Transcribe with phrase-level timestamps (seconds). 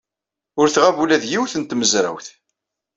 [0.59, 2.27] Ur tɣab ula d yiwet n tmezrawt.